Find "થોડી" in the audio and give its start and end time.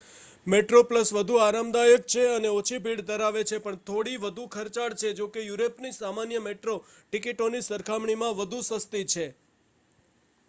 3.83-4.21